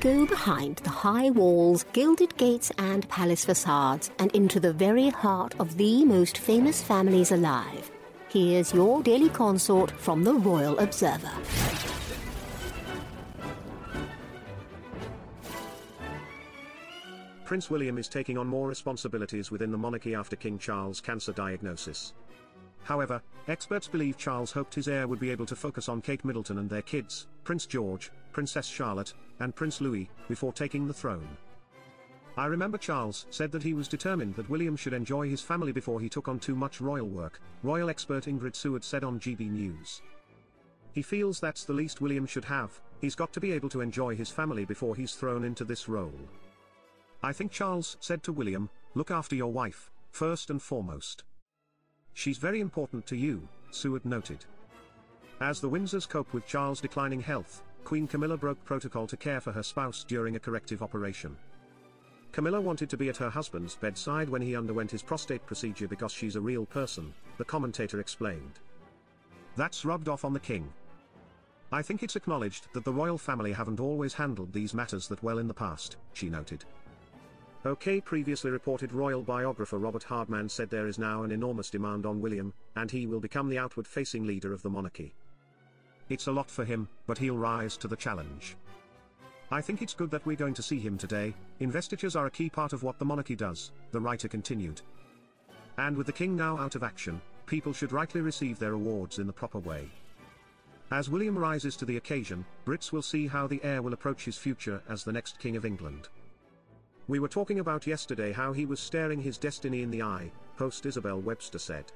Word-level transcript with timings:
Go 0.00 0.24
behind 0.24 0.76
the 0.76 0.88
high 0.88 1.28
walls, 1.28 1.84
gilded 1.92 2.34
gates, 2.38 2.72
and 2.78 3.06
palace 3.10 3.44
facades 3.44 4.10
and 4.18 4.34
into 4.34 4.58
the 4.58 4.72
very 4.72 5.10
heart 5.10 5.54
of 5.60 5.76
the 5.76 6.06
most 6.06 6.38
famous 6.38 6.82
families 6.82 7.32
alive. 7.32 7.90
Here's 8.30 8.72
your 8.72 9.02
daily 9.02 9.28
consort 9.28 9.90
from 9.90 10.24
the 10.24 10.32
Royal 10.32 10.78
Observer. 10.78 11.30
Prince 17.44 17.68
William 17.68 17.98
is 17.98 18.08
taking 18.08 18.38
on 18.38 18.46
more 18.46 18.68
responsibilities 18.68 19.50
within 19.50 19.70
the 19.70 19.76
monarchy 19.76 20.14
after 20.14 20.34
King 20.34 20.58
Charles' 20.58 21.02
cancer 21.02 21.32
diagnosis. 21.32 22.14
However, 22.84 23.20
experts 23.48 23.86
believe 23.86 24.16
Charles 24.16 24.52
hoped 24.52 24.74
his 24.74 24.88
heir 24.88 25.06
would 25.06 25.20
be 25.20 25.30
able 25.30 25.46
to 25.46 25.54
focus 25.54 25.90
on 25.90 26.00
Kate 26.00 26.24
Middleton 26.24 26.56
and 26.56 26.70
their 26.70 26.80
kids, 26.80 27.26
Prince 27.44 27.66
George, 27.66 28.10
Princess 28.32 28.66
Charlotte, 28.66 29.12
and 29.40 29.54
Prince 29.54 29.80
Louis, 29.80 30.08
before 30.28 30.52
taking 30.52 30.86
the 30.86 30.94
throne. 30.94 31.28
I 32.36 32.46
remember 32.46 32.78
Charles 32.78 33.26
said 33.30 33.50
that 33.52 33.62
he 33.62 33.74
was 33.74 33.88
determined 33.88 34.36
that 34.36 34.48
William 34.48 34.76
should 34.76 34.92
enjoy 34.92 35.28
his 35.28 35.42
family 35.42 35.72
before 35.72 36.00
he 36.00 36.08
took 36.08 36.28
on 36.28 36.38
too 36.38 36.54
much 36.54 36.80
royal 36.80 37.08
work, 37.08 37.40
royal 37.62 37.90
expert 37.90 38.24
Ingrid 38.24 38.54
Seward 38.54 38.84
said 38.84 39.04
on 39.04 39.18
GB 39.18 39.50
News. 39.50 40.00
He 40.92 41.02
feels 41.02 41.40
that's 41.40 41.64
the 41.64 41.72
least 41.72 42.00
William 42.00 42.26
should 42.26 42.44
have, 42.44 42.80
he's 43.00 43.14
got 43.14 43.32
to 43.32 43.40
be 43.40 43.52
able 43.52 43.68
to 43.70 43.80
enjoy 43.80 44.16
his 44.16 44.30
family 44.30 44.64
before 44.64 44.94
he's 44.94 45.14
thrown 45.14 45.44
into 45.44 45.64
this 45.64 45.88
role. 45.88 46.14
I 47.22 47.32
think 47.32 47.52
Charles 47.52 47.96
said 48.00 48.22
to 48.24 48.32
William, 48.32 48.70
look 48.94 49.10
after 49.10 49.34
your 49.34 49.52
wife, 49.52 49.90
first 50.10 50.50
and 50.50 50.60
foremost. 50.62 51.24
She's 52.14 52.38
very 52.38 52.60
important 52.60 53.06
to 53.06 53.16
you, 53.16 53.46
Seward 53.70 54.04
noted. 54.04 54.44
As 55.40 55.60
the 55.60 55.70
Windsors 55.70 56.08
cope 56.08 56.32
with 56.32 56.46
Charles' 56.46 56.80
declining 56.80 57.20
health, 57.20 57.62
Queen 57.84 58.06
Camilla 58.06 58.36
broke 58.36 58.62
protocol 58.64 59.06
to 59.06 59.16
care 59.16 59.40
for 59.40 59.52
her 59.52 59.62
spouse 59.62 60.04
during 60.04 60.36
a 60.36 60.40
corrective 60.40 60.82
operation. 60.82 61.36
Camilla 62.32 62.60
wanted 62.60 62.88
to 62.88 62.96
be 62.96 63.08
at 63.08 63.16
her 63.16 63.30
husband's 63.30 63.74
bedside 63.74 64.28
when 64.28 64.42
he 64.42 64.54
underwent 64.54 64.90
his 64.90 65.02
prostate 65.02 65.44
procedure 65.46 65.88
because 65.88 66.12
she's 66.12 66.36
a 66.36 66.40
real 66.40 66.64
person, 66.64 67.12
the 67.38 67.44
commentator 67.44 67.98
explained. 67.98 68.60
That's 69.56 69.84
rubbed 69.84 70.08
off 70.08 70.24
on 70.24 70.32
the 70.32 70.40
king. 70.40 70.72
I 71.72 71.82
think 71.82 72.02
it's 72.02 72.16
acknowledged 72.16 72.68
that 72.72 72.84
the 72.84 72.92
royal 72.92 73.18
family 73.18 73.52
haven't 73.52 73.80
always 73.80 74.14
handled 74.14 74.52
these 74.52 74.74
matters 74.74 75.08
that 75.08 75.22
well 75.22 75.38
in 75.38 75.48
the 75.48 75.54
past, 75.54 75.96
she 76.12 76.28
noted. 76.28 76.64
OK 77.64 78.00
previously 78.00 78.50
reported 78.50 78.92
royal 78.92 79.22
biographer 79.22 79.78
Robert 79.78 80.02
Hardman 80.04 80.48
said 80.48 80.70
there 80.70 80.86
is 80.86 80.98
now 80.98 81.24
an 81.24 81.30
enormous 81.30 81.68
demand 81.68 82.06
on 82.06 82.20
William, 82.20 82.54
and 82.74 82.90
he 82.90 83.06
will 83.06 83.20
become 83.20 83.48
the 83.50 83.58
outward-facing 83.58 84.26
leader 84.26 84.52
of 84.52 84.62
the 84.62 84.70
monarchy. 84.70 85.14
It's 86.10 86.26
a 86.26 86.32
lot 86.32 86.50
for 86.50 86.64
him, 86.64 86.88
but 87.06 87.16
he'll 87.16 87.36
rise 87.36 87.76
to 87.78 87.88
the 87.88 87.96
challenge. 87.96 88.56
I 89.52 89.60
think 89.60 89.80
it's 89.80 89.94
good 89.94 90.10
that 90.10 90.26
we're 90.26 90.36
going 90.36 90.54
to 90.54 90.62
see 90.62 90.78
him 90.78 90.98
today, 90.98 91.34
investitures 91.60 92.16
are 92.16 92.26
a 92.26 92.30
key 92.30 92.50
part 92.50 92.72
of 92.72 92.82
what 92.82 92.98
the 92.98 93.04
monarchy 93.04 93.36
does, 93.36 93.72
the 93.92 94.00
writer 94.00 94.28
continued. 94.28 94.82
And 95.78 95.96
with 95.96 96.06
the 96.06 96.12
king 96.12 96.36
now 96.36 96.58
out 96.58 96.74
of 96.74 96.82
action, 96.82 97.20
people 97.46 97.72
should 97.72 97.92
rightly 97.92 98.20
receive 98.20 98.58
their 98.58 98.72
awards 98.72 99.18
in 99.18 99.26
the 99.26 99.32
proper 99.32 99.58
way. 99.58 99.88
As 100.90 101.08
William 101.08 101.38
rises 101.38 101.76
to 101.76 101.84
the 101.84 101.96
occasion, 101.96 102.44
Brits 102.66 102.90
will 102.90 103.02
see 103.02 103.28
how 103.28 103.46
the 103.46 103.62
heir 103.62 103.80
will 103.80 103.92
approach 103.92 104.24
his 104.24 104.36
future 104.36 104.82
as 104.88 105.04
the 105.04 105.12
next 105.12 105.38
King 105.38 105.56
of 105.56 105.64
England. 105.64 106.08
We 107.06 107.20
were 107.20 107.28
talking 107.28 107.60
about 107.60 107.86
yesterday 107.86 108.32
how 108.32 108.52
he 108.52 108.66
was 108.66 108.80
staring 108.80 109.20
his 109.20 109.38
destiny 109.38 109.82
in 109.82 109.90
the 109.90 110.02
eye, 110.02 110.32
host 110.56 110.86
Isabel 110.86 111.20
Webster 111.20 111.58
said. 111.58 111.92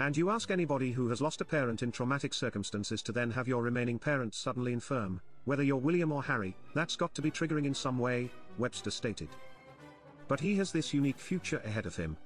And 0.00 0.16
you 0.16 0.28
ask 0.30 0.50
anybody 0.50 0.90
who 0.90 1.08
has 1.08 1.20
lost 1.20 1.40
a 1.40 1.44
parent 1.44 1.82
in 1.82 1.92
traumatic 1.92 2.34
circumstances 2.34 3.00
to 3.02 3.12
then 3.12 3.30
have 3.30 3.46
your 3.46 3.62
remaining 3.62 3.98
parents 3.98 4.36
suddenly 4.36 4.72
infirm, 4.72 5.20
whether 5.44 5.62
you're 5.62 5.76
William 5.76 6.10
or 6.10 6.22
Harry, 6.22 6.56
that's 6.74 6.96
got 6.96 7.14
to 7.14 7.22
be 7.22 7.30
triggering 7.30 7.64
in 7.64 7.74
some 7.74 7.98
way, 7.98 8.28
Webster 8.58 8.90
stated. 8.90 9.28
But 10.26 10.40
he 10.40 10.56
has 10.56 10.72
this 10.72 10.92
unique 10.92 11.18
future 11.18 11.62
ahead 11.64 11.86
of 11.86 11.94
him. 11.94 12.16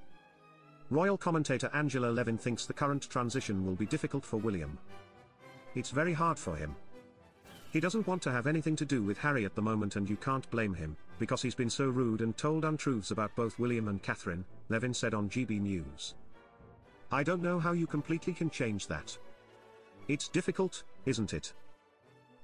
Royal 0.88 1.18
commentator 1.18 1.70
Angela 1.74 2.06
Levin 2.06 2.38
thinks 2.38 2.64
the 2.64 2.72
current 2.72 3.02
transition 3.10 3.66
will 3.66 3.74
be 3.74 3.84
difficult 3.84 4.24
for 4.24 4.38
William. 4.38 4.78
It's 5.74 5.90
very 5.90 6.14
hard 6.14 6.38
for 6.38 6.56
him. 6.56 6.74
He 7.70 7.80
doesn't 7.80 8.06
want 8.06 8.22
to 8.22 8.32
have 8.32 8.46
anything 8.46 8.76
to 8.76 8.86
do 8.86 9.02
with 9.02 9.18
Harry 9.18 9.44
at 9.44 9.54
the 9.54 9.60
moment 9.60 9.96
and 9.96 10.08
you 10.08 10.16
can't 10.16 10.50
blame 10.50 10.72
him, 10.72 10.96
because 11.18 11.42
he's 11.42 11.54
been 11.54 11.68
so 11.68 11.90
rude 11.90 12.22
and 12.22 12.34
told 12.38 12.64
untruths 12.64 13.10
about 13.10 13.36
both 13.36 13.58
William 13.58 13.88
and 13.88 14.02
Catherine, 14.02 14.46
Levin 14.70 14.94
said 14.94 15.12
on 15.12 15.28
GB 15.28 15.60
News. 15.60 16.14
I 17.10 17.22
don't 17.22 17.42
know 17.42 17.58
how 17.58 17.72
you 17.72 17.86
completely 17.86 18.34
can 18.34 18.50
change 18.50 18.86
that. 18.88 19.16
It's 20.08 20.28
difficult, 20.28 20.82
isn't 21.06 21.32
it? 21.32 21.54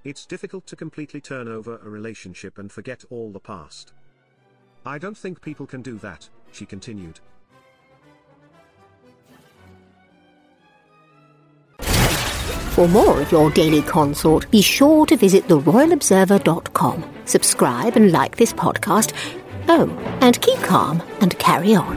It's 0.04 0.26
difficult 0.26 0.66
to 0.66 0.76
completely 0.76 1.20
turn 1.20 1.48
over 1.48 1.78
a 1.78 1.88
relationship 1.88 2.58
and 2.58 2.72
forget 2.72 3.04
all 3.10 3.30
the 3.30 3.40
past. 3.40 3.92
I 4.86 4.98
don't 4.98 5.16
think 5.16 5.40
people 5.40 5.66
can 5.66 5.82
do 5.82 5.98
that, 5.98 6.28
she 6.52 6.66
continued. 6.66 7.20
For 12.74 12.88
more 12.88 13.20
of 13.20 13.30
your 13.30 13.50
daily 13.50 13.82
consort, 13.82 14.50
be 14.50 14.60
sure 14.60 15.06
to 15.06 15.16
visit 15.16 15.46
theroyalobserver.com. 15.46 17.04
Subscribe 17.24 17.96
and 17.96 18.12
like 18.12 18.36
this 18.36 18.52
podcast. 18.52 19.12
Oh, 19.68 19.88
and 20.20 20.40
keep 20.40 20.58
calm 20.58 21.02
and 21.20 21.38
carry 21.38 21.74
on. 21.74 21.96